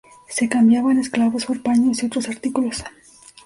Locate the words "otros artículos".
2.07-2.83